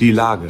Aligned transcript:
Die 0.00 0.10
Lage. 0.10 0.48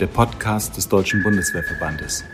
Der 0.00 0.06
Podcast 0.08 0.76
des 0.76 0.88
Deutschen 0.88 1.22
Bundeswehrverbandes. 1.22 2.24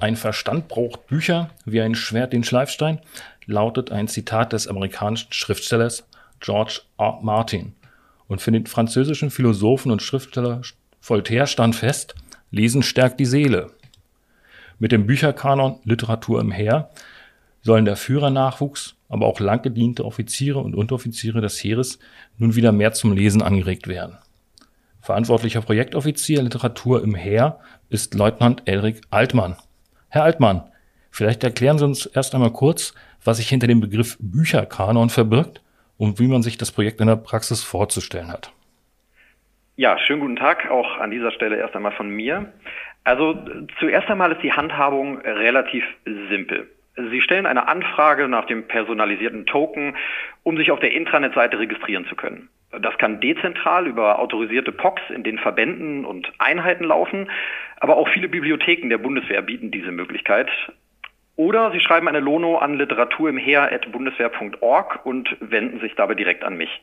Ein 0.00 0.16
Verstand 0.16 0.68
braucht 0.68 1.06
Bücher 1.06 1.48
wie 1.64 1.80
ein 1.80 1.94
Schwert 1.94 2.34
den 2.34 2.44
Schleifstein, 2.44 3.00
lautet 3.46 3.90
ein 3.90 4.08
Zitat 4.08 4.52
des 4.52 4.68
amerikanischen 4.68 5.32
Schriftstellers 5.32 6.06
George 6.40 6.82
R. 6.98 7.18
Martin. 7.22 7.72
Und 8.28 8.42
für 8.42 8.52
den 8.52 8.66
französischen 8.66 9.30
Philosophen 9.30 9.90
und 9.90 10.02
Schriftsteller 10.02 10.60
Voltaire 11.00 11.46
stand 11.46 11.76
fest, 11.76 12.14
Lesen 12.50 12.82
stärkt 12.82 13.18
die 13.20 13.24
Seele. 13.24 13.70
Mit 14.78 14.92
dem 14.92 15.06
Bücherkanon 15.06 15.80
Literatur 15.84 16.40
im 16.42 16.50
Heer 16.50 16.90
sollen 17.62 17.84
der 17.84 17.96
Führernachwuchs, 17.96 18.96
aber 19.08 19.26
auch 19.26 19.40
lang 19.40 19.62
gediente 19.62 20.04
Offiziere 20.04 20.58
und 20.58 20.74
Unteroffiziere 20.74 21.40
des 21.40 21.62
Heeres 21.62 21.98
nun 22.36 22.54
wieder 22.54 22.72
mehr 22.72 22.92
zum 22.92 23.12
Lesen 23.12 23.42
angeregt 23.42 23.88
werden. 23.88 24.18
Verantwortlicher 25.00 25.62
Projektoffizier 25.62 26.42
Literatur 26.42 27.02
im 27.02 27.14
Heer 27.14 27.58
ist 27.88 28.14
Leutnant 28.14 28.62
Elrik 28.66 29.00
Altmann. 29.10 29.56
Herr 30.08 30.24
Altmann, 30.24 30.62
vielleicht 31.10 31.42
erklären 31.42 31.78
Sie 31.78 31.84
uns 31.84 32.06
erst 32.06 32.34
einmal 32.34 32.52
kurz, 32.52 32.94
was 33.24 33.38
sich 33.38 33.48
hinter 33.48 33.66
dem 33.66 33.80
Begriff 33.80 34.16
Bücherkanon 34.20 35.10
verbirgt 35.10 35.62
und 35.96 36.18
wie 36.18 36.28
man 36.28 36.42
sich 36.42 36.58
das 36.58 36.72
Projekt 36.72 37.00
in 37.00 37.06
der 37.06 37.16
Praxis 37.16 37.62
vorzustellen 37.62 38.32
hat. 38.32 38.52
Ja, 39.76 39.98
schönen 39.98 40.20
guten 40.20 40.36
Tag 40.36 40.70
auch 40.70 40.98
an 40.98 41.10
dieser 41.10 41.32
Stelle 41.32 41.56
erst 41.56 41.74
einmal 41.74 41.92
von 41.92 42.08
mir. 42.08 42.52
Also 43.04 43.36
zuerst 43.80 44.08
einmal 44.08 44.32
ist 44.32 44.42
die 44.42 44.52
Handhabung 44.52 45.18
relativ 45.18 45.84
simpel. 46.28 46.68
Sie 46.96 47.22
stellen 47.22 47.46
eine 47.46 47.68
Anfrage 47.68 48.28
nach 48.28 48.46
dem 48.46 48.68
personalisierten 48.68 49.46
Token, 49.46 49.96
um 50.42 50.58
sich 50.58 50.70
auf 50.70 50.80
der 50.80 50.92
Intranet-Seite 50.92 51.58
registrieren 51.58 52.04
zu 52.06 52.16
können. 52.16 52.50
Das 52.80 52.96
kann 52.98 53.20
dezentral 53.20 53.86
über 53.86 54.18
autorisierte 54.18 54.72
POCs 54.72 55.02
in 55.10 55.22
den 55.22 55.38
Verbänden 55.38 56.04
und 56.04 56.32
Einheiten 56.38 56.82
laufen, 56.84 57.30
aber 57.80 57.96
auch 57.96 58.08
viele 58.08 58.28
Bibliotheken 58.28 58.88
der 58.88 58.98
Bundeswehr 58.98 59.42
bieten 59.42 59.70
diese 59.70 59.92
Möglichkeit. 59.92 60.50
Oder 61.36 61.70
Sie 61.72 61.80
schreiben 61.80 62.08
eine 62.08 62.20
Lono 62.20 62.56
an 62.58 62.78
literaturimheer.bundeswehr.org 62.78 65.04
und 65.04 65.36
wenden 65.40 65.80
sich 65.80 65.94
dabei 65.94 66.14
direkt 66.14 66.44
an 66.44 66.56
mich. 66.56 66.82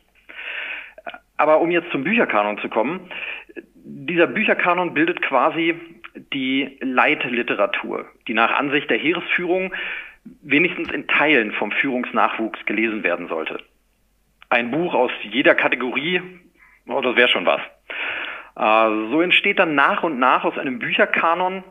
Aber 1.36 1.60
um 1.60 1.70
jetzt 1.70 1.90
zum 1.90 2.04
Bücherkanon 2.04 2.58
zu 2.58 2.68
kommen, 2.68 3.10
dieser 3.74 4.26
Bücherkanon 4.26 4.92
bildet 4.92 5.22
quasi 5.22 5.74
die 6.32 6.78
Leitliteratur, 6.80 8.06
die 8.26 8.34
nach 8.34 8.52
Ansicht 8.52 8.90
der 8.90 8.98
Heeresführung 8.98 9.72
wenigstens 10.42 10.90
in 10.90 11.06
Teilen 11.06 11.52
vom 11.52 11.72
Führungsnachwuchs 11.72 12.64
gelesen 12.66 13.02
werden 13.02 13.28
sollte. 13.28 13.58
Ein 14.48 14.70
Buch 14.70 14.94
aus 14.94 15.12
jeder 15.22 15.54
Kategorie, 15.54 16.20
oh, 16.86 17.00
das 17.00 17.16
wäre 17.16 17.28
schon 17.28 17.46
was. 17.46 17.60
Äh, 18.56 19.10
so 19.10 19.20
entsteht 19.20 19.58
dann 19.58 19.74
nach 19.74 20.02
und 20.02 20.18
nach 20.18 20.44
aus 20.44 20.58
einem 20.58 20.78
Bücherkanon 20.78 21.64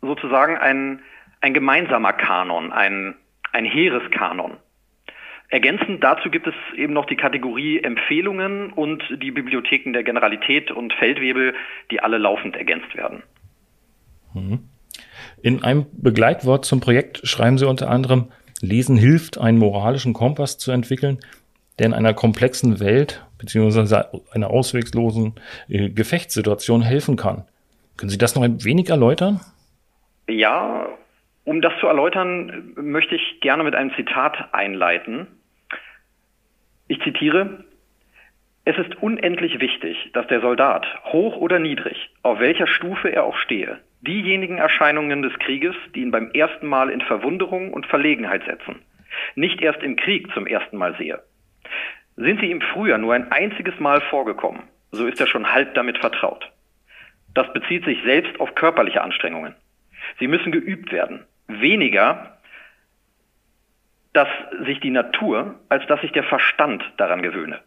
sozusagen 0.00 0.56
ein, 0.56 1.02
ein 1.40 1.54
gemeinsamer 1.54 2.12
Kanon, 2.12 2.72
ein, 2.72 3.14
ein 3.52 3.64
Heereskanon. 3.64 4.58
Ergänzend 5.50 6.04
dazu 6.04 6.30
gibt 6.30 6.46
es 6.46 6.54
eben 6.74 6.92
noch 6.92 7.06
die 7.06 7.16
Kategorie 7.16 7.82
Empfehlungen 7.82 8.70
und 8.70 9.02
die 9.22 9.30
Bibliotheken 9.30 9.92
der 9.94 10.02
Generalität 10.02 10.70
und 10.70 10.92
Feldwebel, 10.92 11.54
die 11.90 12.00
alle 12.00 12.18
laufend 12.18 12.54
ergänzt 12.54 12.94
werden. 12.94 13.22
Mhm. 14.40 14.68
In 15.42 15.62
einem 15.62 15.86
Begleitwort 15.92 16.64
zum 16.64 16.80
Projekt 16.80 17.20
schreiben 17.24 17.58
Sie 17.58 17.66
unter 17.66 17.90
anderem, 17.90 18.28
Lesen 18.60 18.96
hilft, 18.96 19.38
einen 19.38 19.58
moralischen 19.58 20.14
Kompass 20.14 20.58
zu 20.58 20.72
entwickeln, 20.72 21.18
der 21.78 21.86
in 21.86 21.94
einer 21.94 22.14
komplexen 22.14 22.80
Welt 22.80 23.24
bzw. 23.38 24.18
einer 24.32 24.50
ausweglosen 24.50 25.34
äh, 25.68 25.90
Gefechtssituation 25.90 26.82
helfen 26.82 27.16
kann. 27.16 27.44
Können 27.96 28.10
Sie 28.10 28.18
das 28.18 28.34
noch 28.34 28.42
ein 28.42 28.64
wenig 28.64 28.90
erläutern? 28.90 29.40
Ja, 30.28 30.86
um 31.44 31.62
das 31.62 31.72
zu 31.80 31.86
erläutern, 31.86 32.72
möchte 32.76 33.14
ich 33.14 33.40
gerne 33.40 33.64
mit 33.64 33.74
einem 33.74 33.92
Zitat 33.94 34.52
einleiten. 34.52 35.26
Ich 36.88 37.00
zitiere, 37.00 37.64
es 38.64 38.76
ist 38.76 39.02
unendlich 39.02 39.60
wichtig, 39.60 40.10
dass 40.12 40.26
der 40.26 40.42
Soldat, 40.42 40.86
hoch 41.04 41.36
oder 41.36 41.58
niedrig, 41.58 42.10
auf 42.22 42.38
welcher 42.38 42.66
Stufe 42.66 43.08
er 43.08 43.24
auch 43.24 43.36
stehe, 43.38 43.78
diejenigen 44.00 44.58
Erscheinungen 44.58 45.22
des 45.22 45.36
Krieges, 45.38 45.74
die 45.94 46.00
ihn 46.00 46.10
beim 46.10 46.30
ersten 46.30 46.66
Mal 46.66 46.90
in 46.90 47.00
Verwunderung 47.00 47.72
und 47.72 47.86
Verlegenheit 47.86 48.44
setzen, 48.44 48.82
nicht 49.34 49.60
erst 49.60 49.82
im 49.82 49.96
Krieg 49.96 50.32
zum 50.32 50.46
ersten 50.46 50.76
Mal 50.76 50.96
sehe. 50.96 51.22
Sind 52.16 52.40
sie 52.40 52.50
ihm 52.50 52.60
früher 52.60 52.98
nur 52.98 53.14
ein 53.14 53.30
einziges 53.30 53.78
Mal 53.78 54.00
vorgekommen, 54.02 54.62
so 54.90 55.06
ist 55.06 55.20
er 55.20 55.26
schon 55.26 55.52
halb 55.52 55.74
damit 55.74 55.98
vertraut. 55.98 56.50
Das 57.34 57.52
bezieht 57.52 57.84
sich 57.84 58.02
selbst 58.04 58.40
auf 58.40 58.54
körperliche 58.54 59.02
Anstrengungen. 59.02 59.54
Sie 60.18 60.26
müssen 60.26 60.52
geübt 60.52 60.90
werden. 60.92 61.24
Weniger, 61.46 62.38
dass 64.12 64.28
sich 64.64 64.80
die 64.80 64.90
Natur, 64.90 65.60
als 65.68 65.86
dass 65.86 66.00
sich 66.00 66.12
der 66.12 66.24
Verstand 66.24 66.82
daran 66.96 67.22
gewöhne. 67.22 67.60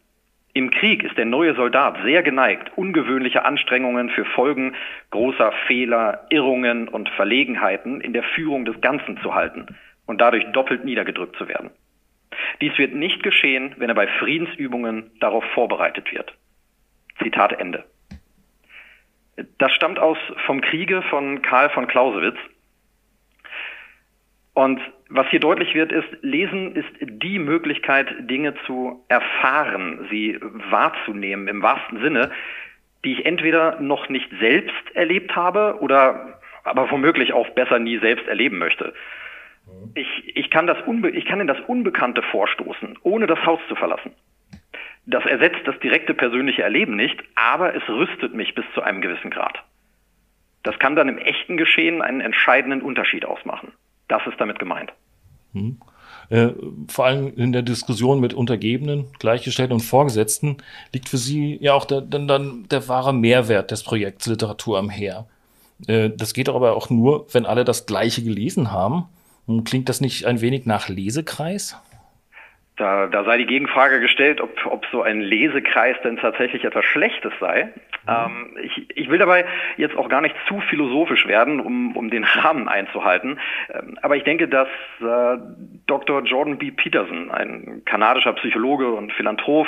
Im 0.54 0.70
Krieg 0.70 1.04
ist 1.04 1.18
der 1.18 1.26
neue 1.26 1.56
Soldat 1.56 1.98
sehr 2.04 2.24
geneigt, 2.24 2.72
ungewöhnliche 2.76 3.46
Anstrengungen 3.46 4.10
für 4.10 4.26
Folgen 4.26 4.76
großer 5.12 5.54
Fehler, 5.68 6.26
Irrungen 6.30 6.90
und 6.90 7.10
Verlegenheiten 7.10 8.02
in 8.02 8.12
der 8.12 8.24
Führung 8.24 8.66
des 8.66 8.82
Ganzen 8.82 9.18
zu 9.22 9.34
halten 9.34 9.68
und 10.06 10.20
dadurch 10.20 10.46
doppelt 10.52 10.84
niedergedrückt 10.84 11.38
zu 11.38 11.48
werden. 11.48 11.72
Dies 12.60 12.78
wird 12.78 12.94
nicht 12.94 13.24
geschehen, 13.24 13.76
wenn 13.78 13.90
er 13.90 13.96
bei 13.96 14.08
Friedensübungen 14.08 15.12
darauf 15.20 15.44
vorbereitet 15.54 16.12
wird. 16.12 16.34
Zitat 17.22 17.54
Ende. 17.54 17.86
Das 19.58 19.72
stammt 19.72 20.00
aus 20.00 20.18
Vom 20.46 20.60
Kriege 20.62 21.02
von 21.04 21.42
Karl 21.42 21.70
von 21.70 21.88
Clausewitz 21.88 22.38
und 24.54 24.82
was 25.10 25.28
hier 25.30 25.40
deutlich 25.40 25.74
wird, 25.74 25.92
ist, 25.92 26.08
Lesen 26.22 26.76
ist 26.76 26.90
die 27.00 27.40
Möglichkeit, 27.40 28.08
Dinge 28.30 28.54
zu 28.66 29.04
erfahren, 29.08 30.08
sie 30.10 30.40
wahrzunehmen 30.70 31.48
im 31.48 31.62
wahrsten 31.62 32.02
Sinne, 32.02 32.32
die 33.06 33.14
ich 33.14 33.26
entweder 33.26 33.80
noch 33.80 34.10
nicht 34.10 34.30
selbst 34.40 34.96
erlebt 34.96 35.36
habe 35.36 35.78
oder 35.80 36.40
aber 36.64 36.92
womöglich 36.92 37.34
auch 37.34 37.50
besser 37.52 37.80
nie 37.80 37.98
selbst 37.98 38.28
erleben 38.28 38.58
möchte. 38.58 38.94
Ich, 39.96 40.36
ich, 40.36 40.50
kann 40.50 40.68
das 40.68 40.78
Unbe 40.86 41.10
ich 41.10 41.26
kann 41.26 41.40
in 41.40 41.48
das 41.48 41.60
Unbekannte 41.62 42.22
vorstoßen, 42.22 43.00
ohne 43.04 43.28
das 43.28 43.44
Haus 43.46 43.60
zu 43.70 43.76
verlassen. 43.76 44.12
Das 45.06 45.26
ersetzt 45.26 45.62
das 45.66 45.80
direkte 45.80 46.14
persönliche 46.14 46.62
Erleben 46.62 46.96
nicht, 46.96 47.24
aber 47.36 47.74
es 47.74 47.88
rüstet 47.88 48.34
mich 48.34 48.54
bis 48.54 48.66
zu 48.74 48.82
einem 48.84 49.02
gewissen 49.02 49.32
Grad. 49.32 49.64
Das 50.64 50.78
kann 50.78 50.96
dann 50.96 51.10
im 51.10 51.18
echten 51.18 51.58
Geschehen 51.58 52.02
einen 52.02 52.22
entscheidenden 52.22 52.82
Unterschied 52.82 53.26
ausmachen. 53.26 53.72
Das 54.12 54.22
ist 54.28 54.42
damit 54.42 54.60
gemeint. 54.60 54.92
Hm. 55.54 55.80
Äh, 56.30 56.50
vor 56.90 57.06
allem 57.06 57.34
in 57.38 57.54
der 57.54 57.62
Diskussion 57.62 58.20
mit 58.20 58.34
Untergebenen, 58.34 59.08
Gleichgestellten 59.20 59.74
und 59.74 59.80
Vorgesetzten 59.80 60.58
liegt 60.94 61.08
für 61.08 61.16
Sie 61.16 61.58
ja 61.62 61.74
auch 61.74 61.86
der, 61.86 62.02
dann, 62.02 62.28
dann 62.28 62.68
der 62.70 62.90
wahre 62.90 63.14
Mehrwert 63.14 63.72
des 63.72 63.84
Projekts 63.84 64.28
Literatur 64.28 64.78
am 64.80 64.90
Heer. 64.90 65.28
Äh, 65.88 66.10
das 66.10 66.34
geht 66.34 66.50
aber 66.50 66.76
auch 66.76 66.90
nur, 66.90 67.26
wenn 67.34 67.46
alle 67.46 67.64
das 67.64 67.86
Gleiche 67.86 68.22
gelesen 68.22 68.74
haben. 68.74 69.06
Klingt 69.64 69.88
das 69.88 70.02
nicht 70.02 70.26
ein 70.26 70.42
wenig 70.42 70.66
nach 70.66 70.90
Lesekreis? 70.90 71.82
Da, 72.76 73.08
da 73.08 73.24
sei 73.24 73.38
die 73.38 73.46
Gegenfrage 73.46 74.02
gestellt, 74.02 74.42
ob, 74.42 74.52
ob 74.66 74.86
so 74.92 75.04
ein 75.04 75.22
Lesekreis 75.22 75.96
denn 76.04 76.18
tatsächlich 76.18 76.66
etwas 76.66 76.84
Schlechtes 76.84 77.32
sei. 77.40 77.70
Mhm. 78.08 78.10
Ähm, 78.10 78.58
ich, 78.64 78.98
ich 78.98 79.10
will 79.10 79.20
dabei 79.20 79.46
jetzt 79.78 79.96
auch 79.96 80.10
gar 80.10 80.22
nicht 80.22 80.36
zu 80.48 80.60
philosophisch 80.62 81.28
werden, 81.28 81.60
um, 81.60 81.96
um 81.96 82.10
den 82.10 82.24
Rahmen 82.24 82.68
einzuhalten. 82.68 83.40
Ähm, 83.74 83.98
aber 84.02 84.16
ich 84.16 84.24
denke, 84.24 84.48
dass 84.48 84.68
äh, 85.00 85.38
Dr. 85.88 86.24
Jordan 86.24 86.58
B. 86.58 86.72
Peterson, 86.72 87.32
ein 87.32 87.84
kanadischer 87.86 88.34
Psychologe 88.34 88.92
und 88.92 89.12
Philanthrop, 89.14 89.68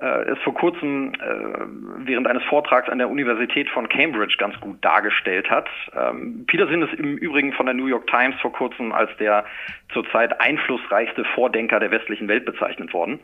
äh, 0.00 0.30
es 0.30 0.38
vor 0.40 0.54
kurzem 0.54 1.12
äh, 1.14 2.06
während 2.06 2.26
eines 2.26 2.42
Vortrags 2.44 2.88
an 2.88 2.98
der 2.98 3.10
Universität 3.10 3.68
von 3.70 3.88
Cambridge 3.88 4.36
ganz 4.38 4.58
gut 4.60 4.84
dargestellt 4.84 5.50
hat. 5.50 5.68
Ähm, 5.94 6.44
Peterson 6.46 6.82
ist 6.82 6.94
im 6.94 7.16
Übrigen 7.16 7.52
von 7.52 7.66
der 7.66 7.74
New 7.74 7.86
York 7.86 8.06
Times 8.06 8.36
vor 8.40 8.52
kurzem 8.52 8.92
als 8.92 9.10
der 9.18 9.44
zurzeit 9.92 10.40
einflussreichste 10.40 11.24
Vordenker 11.34 11.80
der 11.80 11.90
westlichen 11.90 12.28
Welt 12.28 12.44
bezeichnet 12.44 12.92
worden. 12.92 13.20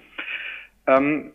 Ähm, 0.87 1.33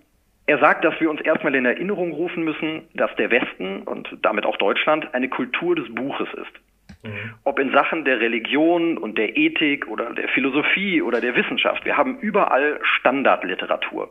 er 0.47 0.59
sagt, 0.59 0.85
dass 0.85 0.99
wir 1.01 1.09
uns 1.09 1.19
erstmal 1.21 1.53
in 1.55 1.65
Erinnerung 1.65 2.13
rufen 2.13 2.43
müssen, 2.43 2.87
dass 2.93 3.13
der 3.17 3.29
Westen 3.31 3.83
und 3.83 4.07
damit 4.21 4.45
auch 4.45 4.55
Deutschland 4.57 5.13
eine 5.13 5.27
Kultur 5.27 5.75
des 5.75 5.93
Buches 5.93 6.29
ist. 6.33 7.03
Mhm. 7.03 7.33
Ob 7.43 7.59
in 7.59 7.73
Sachen 7.73 8.05
der 8.05 8.21
Religion 8.21 8.97
und 8.97 9.17
der 9.17 9.35
Ethik 9.35 9.87
oder 9.87 10.13
der 10.13 10.29
Philosophie 10.29 11.01
oder 11.01 11.19
der 11.19 11.35
Wissenschaft. 11.35 11.83
Wir 11.83 11.97
haben 11.97 12.19
überall 12.19 12.79
Standardliteratur. 12.81 14.09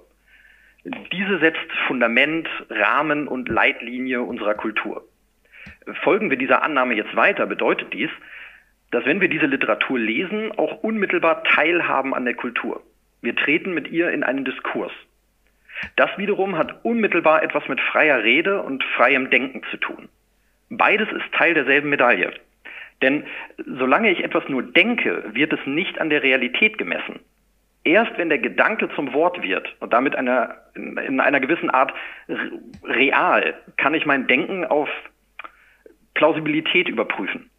Diese 1.11 1.39
setzt 1.39 1.73
Fundament, 1.87 2.49
Rahmen 2.69 3.29
und 3.29 3.49
Leitlinie 3.49 4.23
unserer 4.23 4.55
Kultur. 4.55 5.05
Folgen 6.03 6.29
wir 6.29 6.37
dieser 6.37 6.63
Annahme 6.63 6.95
jetzt 6.95 7.17
weiter, 7.17 7.47
bedeutet 7.47 7.95
dies, 7.95 8.11
dass 8.91 9.07
wenn 9.07 9.23
wir 9.23 9.29
diese 9.29 9.47
Literatur 9.47 9.99
lesen, 9.99 10.53
auch 10.53 10.83
unmittelbar 10.83 11.43
teilhaben 11.45 12.15
an 12.15 12.27
der 12.27 12.35
Kultur. 12.35 12.83
Wir 13.23 13.35
treten 13.35 13.73
mit 13.73 13.89
ihr 13.89 14.11
in 14.11 14.23
einen 14.23 14.45
Diskurs. 14.45 14.93
Das 15.97 16.11
wiederum 16.17 16.57
hat 16.57 16.85
unmittelbar 16.85 17.43
etwas 17.43 17.67
mit 17.69 17.81
freier 17.81 18.23
Rede 18.23 18.63
und 18.63 18.83
freiem 18.97 19.31
Denken 19.31 19.63
zu 19.71 19.77
tun. 19.77 20.09
Beides 20.71 21.09
ist 21.13 21.33
Teil 21.33 21.55
derselben 21.55 21.91
Medaille. 21.91 22.33
Denn 23.03 23.25
solange 23.67 24.11
ich 24.11 24.25
etwas 24.25 24.49
nur 24.49 24.63
denke, 24.63 25.25
wird 25.33 25.53
es 25.53 25.61
nicht 25.67 26.01
an 26.01 26.11
der 26.11 26.23
Realität 26.23 26.79
gemessen. 26.79 27.21
Erst 27.85 28.19
wenn 28.19 28.31
der 28.31 28.39
Gedanke 28.39 28.89
zum 28.97 29.13
Wort 29.13 29.43
wird 29.43 29.77
und 29.81 29.93
damit 29.93 30.17
einer, 30.17 30.57
in 30.75 31.21
einer 31.21 31.41
gewissen 31.41 31.71
Art 31.71 31.95
real, 32.83 33.55
kann 33.77 33.95
ich 33.95 34.07
mein 34.07 34.27
Denken 34.27 34.65
auf 34.65 34.89
Plausibilität 36.15 36.89
überprüfen. 36.89 37.51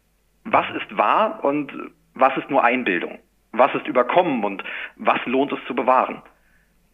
Was 0.44 0.66
ist 0.76 0.96
wahr 0.96 1.42
und 1.44 1.72
was 2.14 2.36
ist 2.36 2.50
nur 2.50 2.64
Einbildung? 2.64 3.18
Was 3.52 3.74
ist 3.74 3.86
überkommen 3.86 4.44
und 4.44 4.62
was 4.96 5.24
lohnt 5.24 5.52
es 5.52 5.64
zu 5.66 5.74
bewahren? 5.74 6.20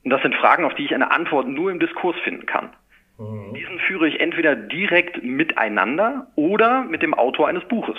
Und 0.04 0.10
das 0.10 0.22
sind 0.22 0.34
Fragen, 0.34 0.64
auf 0.64 0.74
die 0.74 0.84
ich 0.84 0.94
eine 0.94 1.10
Antwort 1.10 1.48
nur 1.48 1.70
im 1.70 1.80
Diskurs 1.80 2.16
finden 2.22 2.46
kann. 2.46 2.70
Mhm. 3.18 3.54
Diesen 3.54 3.78
führe 3.80 4.08
ich 4.08 4.20
entweder 4.20 4.54
direkt 4.54 5.22
miteinander 5.22 6.28
oder 6.36 6.84
mit 6.84 7.02
dem 7.02 7.14
Autor 7.14 7.48
eines 7.48 7.64
Buches. 7.64 7.96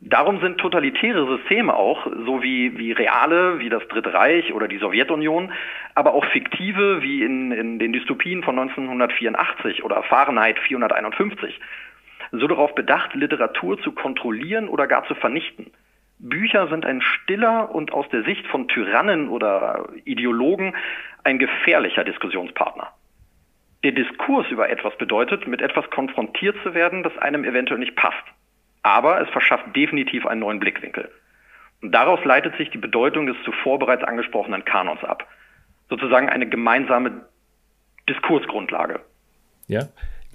Darum 0.00 0.40
sind 0.40 0.58
totalitäre 0.58 1.26
Systeme 1.26 1.74
auch, 1.74 2.06
so 2.06 2.42
wie, 2.42 2.76
wie 2.78 2.92
reale, 2.92 3.58
wie 3.58 3.68
das 3.68 3.86
Dritte 3.88 4.12
Reich 4.12 4.52
oder 4.52 4.68
die 4.68 4.78
Sowjetunion, 4.78 5.52
aber 5.94 6.14
auch 6.14 6.24
fiktive, 6.26 7.02
wie 7.02 7.22
in, 7.22 7.50
in 7.50 7.78
den 7.78 7.92
Dystopien 7.92 8.42
von 8.42 8.58
1984 8.58 9.84
oder 9.84 10.02
Fahrenheit 10.04 10.58
451, 10.60 11.58
so 12.30 12.46
darauf 12.46 12.74
bedacht, 12.74 13.14
Literatur 13.14 13.80
zu 13.80 13.92
kontrollieren 13.92 14.68
oder 14.68 14.86
gar 14.86 15.04
zu 15.06 15.14
vernichten. 15.14 15.72
Bücher 16.28 16.68
sind 16.68 16.84
ein 16.84 17.00
stiller 17.00 17.74
und 17.74 17.92
aus 17.92 18.08
der 18.10 18.22
Sicht 18.24 18.46
von 18.46 18.68
Tyrannen 18.68 19.28
oder 19.28 19.88
Ideologen 20.04 20.74
ein 21.24 21.38
gefährlicher 21.38 22.04
Diskussionspartner. 22.04 22.88
Der 23.84 23.92
Diskurs 23.92 24.48
über 24.50 24.68
etwas 24.68 24.96
bedeutet, 24.98 25.46
mit 25.46 25.60
etwas 25.60 25.88
konfrontiert 25.90 26.56
zu 26.62 26.74
werden, 26.74 27.02
das 27.02 27.16
einem 27.18 27.44
eventuell 27.44 27.78
nicht 27.78 27.96
passt. 27.96 28.24
Aber 28.82 29.20
es 29.20 29.28
verschafft 29.30 29.74
definitiv 29.74 30.26
einen 30.26 30.40
neuen 30.40 30.60
Blickwinkel. 30.60 31.10
Und 31.82 31.92
daraus 31.92 32.24
leitet 32.24 32.56
sich 32.56 32.70
die 32.70 32.78
Bedeutung 32.78 33.26
des 33.26 33.36
zuvor 33.44 33.78
bereits 33.78 34.02
angesprochenen 34.02 34.64
Kanons 34.64 35.04
ab. 35.04 35.28
Sozusagen 35.88 36.28
eine 36.28 36.48
gemeinsame 36.48 37.26
Diskursgrundlage. 38.08 39.00
Ja, 39.68 39.82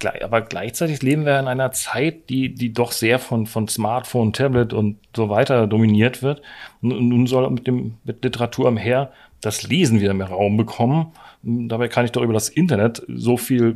aber 0.04 0.40
gleichzeitig 0.42 1.02
leben 1.02 1.24
wir 1.24 1.38
in 1.38 1.48
einer 1.48 1.72
Zeit, 1.72 2.28
die, 2.28 2.54
die 2.54 2.72
doch 2.72 2.92
sehr 2.92 3.18
von, 3.18 3.46
von 3.46 3.68
Smartphone, 3.68 4.32
Tablet 4.32 4.72
und 4.72 4.98
so 5.14 5.28
weiter 5.28 5.66
dominiert 5.66 6.22
wird. 6.22 6.42
Nun 6.80 7.26
soll 7.26 7.48
mit 7.50 7.66
dem, 7.66 7.94
mit 8.04 8.24
Literatur 8.24 8.68
am 8.68 8.76
Her 8.76 9.12
das 9.40 9.62
Lesen 9.68 10.00
wieder 10.00 10.14
mehr 10.14 10.28
Raum 10.28 10.56
bekommen. 10.56 11.12
Dabei 11.42 11.88
kann 11.88 12.04
ich 12.04 12.12
doch 12.12 12.22
über 12.22 12.32
das 12.32 12.48
Internet 12.48 13.02
so 13.08 13.36
viel 13.36 13.74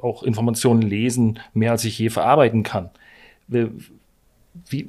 auch 0.00 0.22
Informationen 0.22 0.82
lesen, 0.82 1.40
mehr 1.54 1.72
als 1.72 1.84
ich 1.84 1.98
je 1.98 2.08
verarbeiten 2.08 2.62
kann. 2.62 2.90
Wie, 3.48 4.86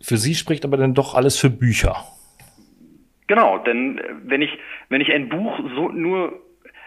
für 0.00 0.16
Sie 0.16 0.34
spricht 0.34 0.64
aber 0.64 0.76
dann 0.76 0.94
doch 0.94 1.14
alles 1.14 1.36
für 1.36 1.50
Bücher. 1.50 2.04
Genau, 3.26 3.58
denn 3.58 4.00
wenn 4.24 4.42
ich, 4.42 4.50
wenn 4.88 5.00
ich 5.00 5.10
ein 5.10 5.28
Buch 5.28 5.58
so 5.74 5.88
nur 5.88 6.38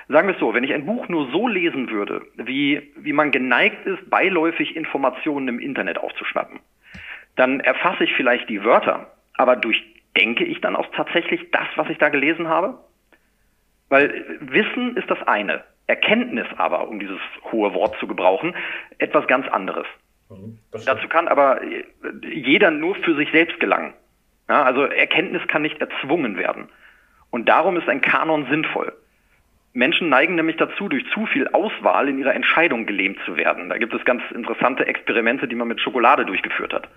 Sagen 0.07 0.28
wir 0.28 0.36
es 0.36 0.40
so, 0.40 0.54
wenn 0.54 0.63
ich 0.63 0.74
ein 0.74 0.86
Buch 0.86 1.07
nur 1.07 1.31
so 1.31 1.48
lesen 1.48 1.90
würde, 1.90 2.22
wie, 2.36 2.92
wie 2.96 3.13
man 3.13 3.31
geneigt 3.31 3.86
ist, 3.86 4.10
beiläufig 4.10 4.75
Informationen 4.75 5.48
im 5.48 5.60
Internet 5.60 5.98
aufzuschnappen, 5.98 6.60
dann 7.36 7.60
erfasse 7.60 8.04
ich 8.04 8.13
vielleicht 8.13 8.48
die 8.50 8.63
Wörter, 8.63 9.12
aber 9.34 9.56
durchdenke 9.56 10.46
ich 10.46 10.62
dann 10.62 10.75
auch 10.75 10.88
tatsächlich 10.96 11.50
das, 11.52 11.68
was 11.75 11.90
ich 11.90 11.98
da 11.98 12.10
gelesen 12.10 12.48
habe? 12.48 12.80
Weil 13.90 14.40
Wissen 14.40 14.96
ist 14.96 15.10
das 15.10 15.22
eine, 15.28 15.63
Erkenntnis 15.88 16.48
aber, 16.58 16.88
um 16.88 17.00
dieses 17.00 17.19
hohe 17.51 17.74
Wort 17.74 17.98
zu 18.00 18.08
gebrauchen, 18.08 18.56
etwas 18.98 19.28
ganz 19.28 19.48
anderes. 19.48 19.88
Mhm, 20.30 20.60
Dazu 20.86 21.08
kann 21.08 21.28
aber 21.28 21.62
jeder 22.24 22.72
nur 22.72 22.96
für 22.96 23.16
sich 23.16 23.31
selbst 23.31 23.60
gelangen. 23.60 23.94
Ja, 24.50 24.63
also 24.63 24.84
Erkenntnis 24.84 25.48
kann 25.48 25.63
nicht 25.63 25.80
erzwungen 25.80 26.38
werden. 26.38 26.69
Und 27.31 27.50
darum 27.50 27.78
ist 27.78 27.90
ein 27.90 28.01
Kanon 28.01 28.48
sinnvoll. 28.50 28.94
Menschen 29.75 30.07
neigen 30.07 30.36
nämlich 30.36 30.56
dazu, 30.56 30.88
durch 30.88 31.06
zu 31.13 31.25
viel 31.25 31.50
Auswahl 31.50 32.07
in 32.07 32.18
ihrer 32.18 32.33
Entscheidung 32.33 32.86
gelähmt 32.86 33.19
zu 33.25 33.36
werden. 33.36 33.69
Da 33.69 33.77
gibt 33.77 33.94
es 33.94 34.04
ganz 34.06 34.24
interessante 34.33 34.88
Experimente, 34.88 35.48
die 35.48 35.56
man 35.56 35.68
mit 35.68 35.81
Schokolade 35.81 36.25
durchgeführt 36.25 36.74
hat. 36.74 36.88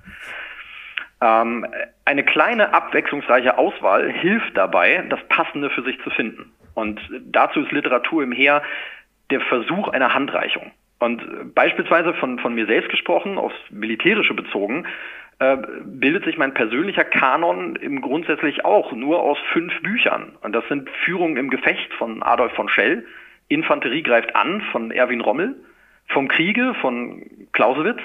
Ähm, 1.20 1.66
eine 2.04 2.24
kleine 2.24 2.72
abwechslungsreiche 2.72 3.58
Auswahl 3.58 4.10
hilft 4.10 4.56
dabei, 4.56 5.04
das 5.08 5.18
Passende 5.28 5.70
für 5.70 5.82
sich 5.82 6.00
zu 6.02 6.10
finden. 6.10 6.52
Und 6.74 7.00
dazu 7.26 7.60
ist 7.60 7.72
Literatur 7.72 8.22
im 8.22 8.30
Heer 8.30 8.62
der 9.30 9.40
Versuch 9.40 9.88
einer 9.88 10.14
Handreichung. 10.14 10.70
Und 10.98 11.54
beispielsweise 11.54 12.14
von, 12.14 12.38
von 12.38 12.54
mir 12.54 12.66
selbst 12.66 12.90
gesprochen, 12.90 13.38
aufs 13.38 13.56
Militärische 13.70 14.34
bezogen, 14.34 14.86
äh, 15.38 15.56
bildet 15.84 16.24
sich 16.24 16.36
mein 16.36 16.54
persönlicher 16.54 17.04
Kanon 17.04 17.76
im 17.76 18.00
grundsätzlich 18.00 18.64
auch 18.64 18.90
nur 18.92 19.20
aus 19.20 19.38
fünf 19.52 19.80
Büchern. 19.82 20.36
Und 20.40 20.52
das 20.52 20.66
sind 20.68 20.90
Führungen 21.04 21.36
im 21.36 21.50
Gefecht 21.50 21.92
von 21.94 22.22
Adolf 22.22 22.52
von 22.54 22.68
Schell, 22.68 23.06
Infanterie 23.48 24.02
greift 24.02 24.36
an 24.36 24.60
von 24.72 24.90
Erwin 24.90 25.20
Rommel, 25.20 25.56
Vom 26.08 26.28
Kriege 26.28 26.74
von 26.80 27.22
Clausewitz, 27.52 28.00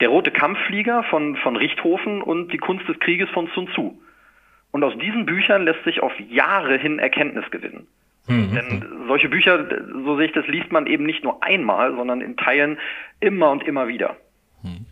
Der 0.00 0.08
rote 0.08 0.30
Kampfflieger 0.30 1.04
von, 1.04 1.36
von 1.36 1.56
Richthofen 1.56 2.22
und 2.22 2.52
Die 2.52 2.58
Kunst 2.58 2.88
des 2.88 2.98
Krieges 2.98 3.28
von 3.30 3.48
Sun 3.54 3.68
Tzu. 3.68 4.00
Und 4.72 4.82
aus 4.82 4.96
diesen 4.98 5.26
Büchern 5.26 5.64
lässt 5.64 5.84
sich 5.84 6.02
auf 6.02 6.12
Jahre 6.18 6.76
hin 6.76 6.98
Erkenntnis 6.98 7.48
gewinnen. 7.50 7.86
Mhm. 8.26 8.54
Denn 8.54 8.84
solche 9.06 9.28
Bücher, 9.28 9.66
so 10.04 10.16
sehe 10.16 10.26
ich 10.26 10.32
das, 10.32 10.46
liest 10.46 10.72
man 10.72 10.86
eben 10.86 11.04
nicht 11.04 11.24
nur 11.24 11.42
einmal, 11.42 11.94
sondern 11.94 12.20
in 12.20 12.36
Teilen 12.36 12.78
immer 13.20 13.50
und 13.50 13.62
immer 13.64 13.88
wieder. 13.88 14.16
Mhm. 14.62 14.86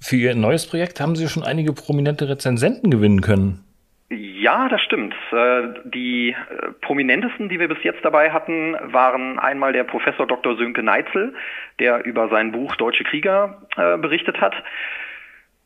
Für 0.00 0.16
Ihr 0.16 0.34
neues 0.34 0.68
Projekt 0.68 1.00
haben 1.00 1.16
Sie 1.16 1.28
schon 1.28 1.42
einige 1.42 1.72
prominente 1.72 2.28
Rezensenten 2.28 2.90
gewinnen 2.90 3.20
können. 3.22 3.66
Ja, 4.08 4.68
das 4.68 4.80
stimmt. 4.82 5.14
Äh, 5.32 5.62
die 5.84 6.30
äh, 6.30 6.70
prominentesten, 6.80 7.48
die 7.48 7.58
wir 7.58 7.66
bis 7.66 7.82
jetzt 7.82 8.04
dabei 8.04 8.30
hatten, 8.30 8.76
waren 8.92 9.40
einmal 9.40 9.72
der 9.72 9.82
Professor 9.82 10.26
Dr. 10.26 10.56
Sönke 10.56 10.82
Neitzel, 10.82 11.34
der 11.80 12.04
über 12.04 12.28
sein 12.28 12.52
Buch 12.52 12.76
Deutsche 12.76 13.02
Krieger 13.02 13.62
äh, 13.76 13.98
berichtet 13.98 14.40
hat 14.40 14.54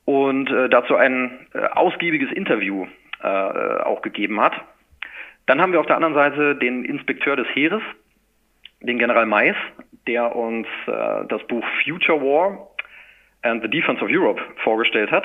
und 0.06 0.47
dazu 0.70 0.97
ein 0.97 1.47
ausgiebiges 1.73 2.32
Interview 2.32 2.87
auch 3.23 4.02
gegeben 4.02 4.41
hat. 4.41 4.55
Dann 5.50 5.61
haben 5.61 5.73
wir 5.73 5.80
auf 5.80 5.87
der 5.87 5.97
anderen 5.97 6.14
Seite 6.14 6.54
den 6.54 6.85
Inspekteur 6.85 7.35
des 7.35 7.49
Heeres, 7.57 7.83
den 8.83 9.00
General 9.00 9.26
Mais, 9.26 9.57
der 10.07 10.37
uns 10.37 10.69
das 10.87 11.45
Buch 11.49 11.64
Future 11.83 12.21
War 12.21 12.69
and 13.42 13.61
the 13.61 13.69
Defense 13.69 14.00
of 14.00 14.09
Europe 14.09 14.40
vorgestellt 14.62 15.11
hat. 15.11 15.25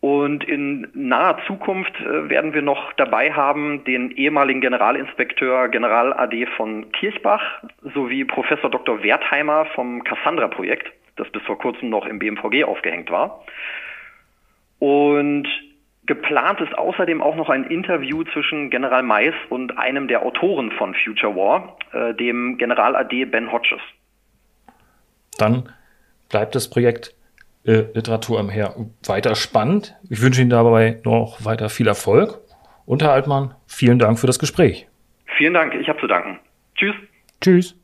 Und 0.00 0.42
in 0.44 0.88
naher 0.94 1.36
Zukunft 1.46 2.00
äh, 2.00 2.30
werden 2.30 2.54
wir 2.54 2.62
noch 2.62 2.94
dabei 2.94 3.30
haben 3.30 3.84
den 3.84 4.10
ehemaligen 4.12 4.62
Generalinspekteur 4.62 5.68
General 5.68 6.14
AD 6.14 6.46
von 6.56 6.90
Kirchbach 6.92 7.62
sowie 7.92 8.24
Professor 8.24 8.70
Dr. 8.70 9.02
Wertheimer 9.02 9.66
vom 9.74 10.02
Cassandra-Projekt, 10.02 10.90
das 11.16 11.28
bis 11.28 11.42
vor 11.42 11.58
kurzem 11.58 11.90
noch 11.90 12.06
im 12.06 12.18
BMVG 12.18 12.64
aufgehängt 12.64 13.10
war. 13.10 13.44
Und 14.78 15.46
geplant 16.06 16.60
ist 16.60 16.76
außerdem 16.76 17.20
auch 17.20 17.36
noch 17.36 17.48
ein 17.48 17.64
Interview 17.64 18.24
zwischen 18.32 18.70
General 18.70 19.02
Mais 19.02 19.34
und 19.50 19.76
einem 19.76 20.08
der 20.08 20.22
Autoren 20.22 20.70
von 20.72 20.94
Future 20.94 21.34
War, 21.34 21.76
äh, 21.92 22.14
dem 22.14 22.58
General 22.58 22.96
AD 22.96 23.26
Ben 23.26 23.52
Hodges. 23.52 23.80
Dann 25.38 25.68
bleibt 26.30 26.54
das 26.54 26.70
Projekt 26.70 27.14
äh, 27.64 27.84
Literatur 27.94 28.38
am 28.38 28.48
Heer 28.48 28.74
weiter 29.04 29.34
spannend. 29.34 29.94
Ich 30.08 30.22
wünsche 30.22 30.40
Ihnen 30.40 30.50
dabei 30.50 31.00
noch 31.04 31.44
weiter 31.44 31.68
viel 31.68 31.88
Erfolg. 31.88 32.38
Und 32.84 33.02
Herr 33.02 33.12
Altmann, 33.12 33.54
vielen 33.66 33.98
Dank 33.98 34.18
für 34.18 34.28
das 34.28 34.38
Gespräch. 34.38 34.86
Vielen 35.36 35.54
Dank, 35.54 35.74
ich 35.74 35.88
habe 35.88 35.98
zu 35.98 36.06
danken. 36.06 36.38
Tschüss. 36.76 36.94
Tschüss. 37.40 37.76